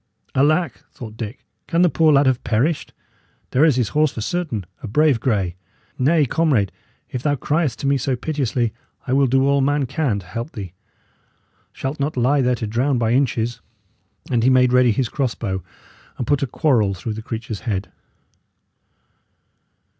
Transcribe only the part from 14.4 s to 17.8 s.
he made ready his crossbow, and put a quarrel through the creature's